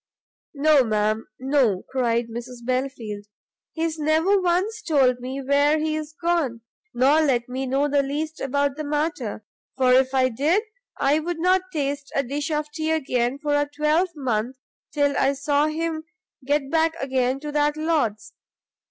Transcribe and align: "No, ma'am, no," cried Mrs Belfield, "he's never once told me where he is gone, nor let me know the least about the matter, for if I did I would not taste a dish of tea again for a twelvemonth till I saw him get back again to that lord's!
"No, 0.55 0.83
ma'am, 0.83 1.27
no," 1.37 1.83
cried 1.91 2.27
Mrs 2.27 2.65
Belfield, 2.65 3.25
"he's 3.71 3.99
never 3.99 4.41
once 4.41 4.81
told 4.81 5.19
me 5.19 5.43
where 5.43 5.77
he 5.77 5.95
is 5.95 6.13
gone, 6.19 6.61
nor 6.91 7.21
let 7.21 7.47
me 7.47 7.67
know 7.67 7.87
the 7.87 8.01
least 8.01 8.39
about 8.39 8.77
the 8.77 8.83
matter, 8.83 9.45
for 9.77 9.93
if 9.93 10.15
I 10.15 10.29
did 10.29 10.63
I 10.97 11.19
would 11.19 11.37
not 11.37 11.61
taste 11.71 12.11
a 12.15 12.23
dish 12.23 12.49
of 12.49 12.71
tea 12.71 12.89
again 12.89 13.37
for 13.37 13.53
a 13.53 13.69
twelvemonth 13.69 14.55
till 14.91 15.15
I 15.15 15.33
saw 15.33 15.67
him 15.67 16.05
get 16.47 16.71
back 16.71 16.95
again 16.99 17.39
to 17.41 17.51
that 17.51 17.77
lord's! 17.77 18.33